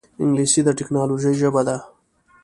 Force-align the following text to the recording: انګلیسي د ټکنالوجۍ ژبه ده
انګلیسي 0.21 0.61
د 0.65 0.69
ټکنالوجۍ 0.77 1.33
ژبه 1.41 1.61
ده 1.67 1.77